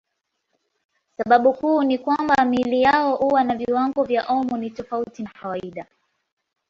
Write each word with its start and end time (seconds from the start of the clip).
Sababu 1.17 1.53
kuu 1.53 1.83
ni 1.83 1.97
kwamba 1.97 2.45
miili 2.45 2.81
yao 2.81 3.15
huwa 3.15 3.43
na 3.43 3.55
viwango 3.55 4.03
vya 4.03 4.21
homoni 4.21 4.69
tofauti 4.69 5.23
na 5.23 5.29
kawaida. 5.41 5.85